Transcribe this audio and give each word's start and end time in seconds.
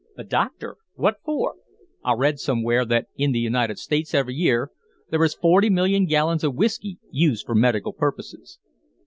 "A 0.17 0.23
doctor? 0.23 0.77
What 0.95 1.17
for?" 1.23 1.57
"I 2.03 2.13
read 2.15 2.39
somewhere 2.39 2.85
that 2.85 3.05
in 3.17 3.33
the 3.33 3.39
United 3.39 3.77
States 3.77 4.15
every 4.15 4.33
year 4.33 4.71
there 5.11 5.23
is 5.23 5.35
forty 5.35 5.69
million 5.69 6.07
gallons 6.07 6.43
of 6.43 6.55
whiskey 6.55 6.97
used 7.11 7.45
for 7.45 7.53
medical 7.53 7.93
purposes." 7.93 8.57